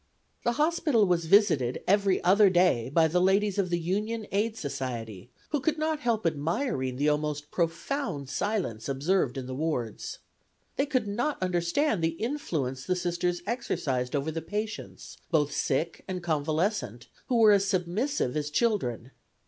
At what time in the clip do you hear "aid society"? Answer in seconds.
4.31-5.29